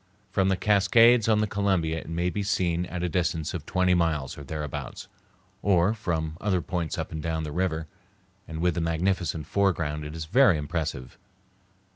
From 0.31 0.49
the 0.49 0.57
Cascades 0.57 1.29
on 1.29 1.41
the 1.41 1.45
Columbia 1.45 1.99
it 1.99 2.09
may 2.09 2.31
be 2.31 2.41
seen 2.41 2.87
at 2.87 3.03
a 3.03 3.07
distance 3.07 3.53
of 3.53 3.67
twenty 3.67 3.93
miles 3.93 4.35
or 4.35 4.43
thereabouts, 4.43 5.07
or 5.61 5.93
from 5.93 6.37
other 6.41 6.59
points 6.63 6.97
up 6.97 7.11
and 7.11 7.21
down 7.21 7.43
the 7.43 7.51
river, 7.51 7.85
and 8.47 8.61
with 8.61 8.73
the 8.73 8.81
magnificent 8.81 9.45
foreground 9.45 10.03
it 10.03 10.15
is 10.15 10.25
very 10.25 10.57
impressive. 10.57 11.19